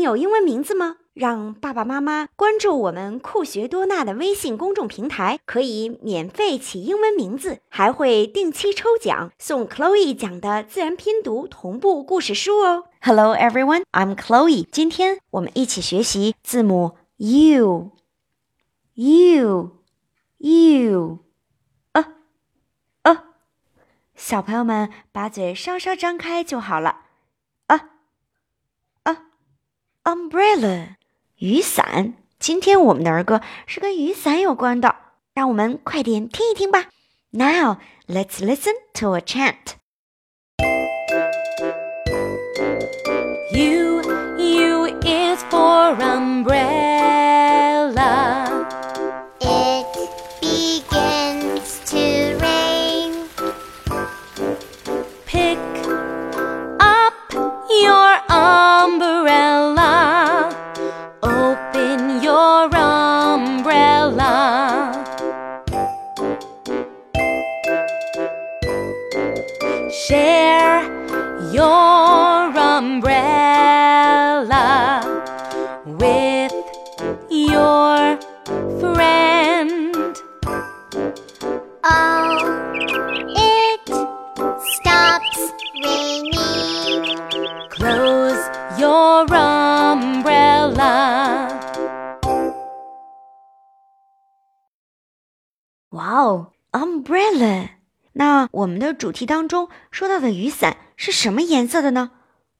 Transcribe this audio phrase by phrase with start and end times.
[0.00, 0.96] 有英文名字吗？
[1.12, 12.84] 让爸爸妈妈关注我们酷学多纳的微信公众平台，可以免费起英文名字，还会定期抽奖送 Chloe 讲的自然拼读同步故事书哦。
[13.02, 14.66] Hello everyone, I'm Chloe。
[14.70, 17.90] 今天我们一起学习字母 U。
[18.94, 19.70] U
[20.38, 21.18] U
[21.92, 22.06] 呃
[23.02, 23.24] 呃，
[24.14, 27.09] 小朋友们把嘴稍稍张开就好了。
[30.04, 30.96] ，Umbrella。
[31.38, 34.94] 雨伞，今天我们的儿歌是跟雨伞有关的，
[35.32, 36.88] 让我们快点听一听吧。
[37.30, 39.79] Now let's listen to a chant.
[71.51, 74.11] your umbrella
[75.85, 76.53] with
[77.29, 78.17] your
[78.79, 79.95] friend.
[81.83, 82.37] Oh,
[83.35, 83.87] it
[84.75, 85.39] stops
[85.83, 87.05] raining.
[87.69, 88.43] Close
[88.77, 90.93] your umbrella.
[95.91, 97.69] Wow, umbrella.
[98.17, 102.10] 那我们的主题当中说到的雨伞 是什么颜色的呢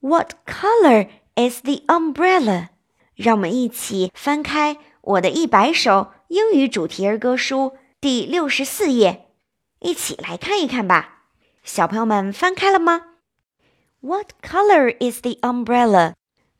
[0.00, 2.68] ？What color is the umbrella？
[3.14, 9.26] 让我们一起翻开我的一百首英语主题儿歌书第六十四页，
[9.80, 11.24] 一起来看一看吧。
[11.64, 13.08] 小朋友们翻开了吗
[14.00, 16.14] ？What color is the umbrella？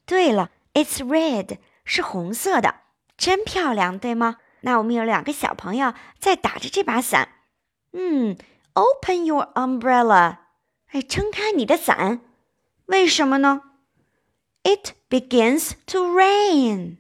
[0.05, 2.75] 对了，It's red，是红色的，
[3.17, 4.37] 真漂亮，对吗？
[4.61, 7.31] 那我们有两个小朋友在打着这把伞，
[7.95, 8.37] 嗯。
[8.75, 10.37] Open your umbrella，
[10.93, 12.21] 哎，撑开你的伞。
[12.87, 13.63] 为什么呢
[14.65, 16.97] ？It begins to rain。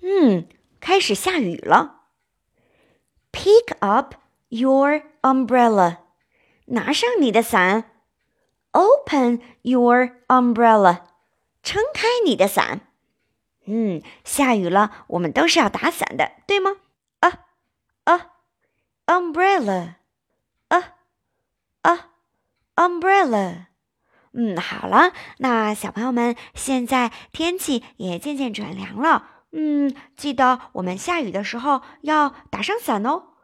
[0.00, 0.48] 嗯，
[0.80, 2.04] 开始下雨了。
[3.30, 4.14] Pick up
[4.48, 5.98] your umbrella，
[6.66, 7.90] 拿上你的伞。
[8.70, 11.02] Open your umbrella，
[11.62, 12.80] 撑开你的伞。
[13.66, 16.76] 嗯，下雨了，我们都是要打伞的，对吗？
[17.20, 17.46] 啊
[18.04, 18.30] 啊
[19.06, 19.96] ，umbrella，
[20.68, 20.94] 啊。
[21.82, 22.14] 啊
[23.28, 23.68] 了。
[24.32, 29.26] 嗯，好了，那小朋友们，现在天气也渐渐转凉了。
[29.52, 33.34] 嗯，记得我们下雨的时候要打上伞哦。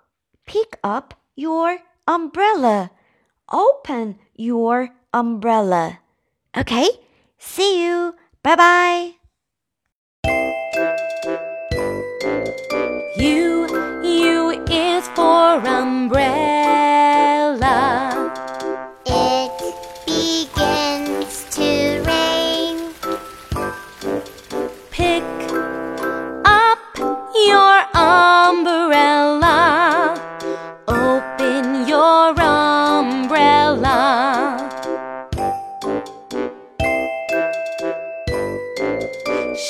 [0.46, 2.90] Pick up your umbrella.
[3.46, 5.98] Open your umbrella.
[6.52, 7.00] Okay,
[7.38, 8.14] see you.
[8.42, 9.23] Bye bye.